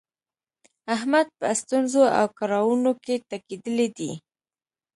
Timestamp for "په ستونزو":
1.39-2.03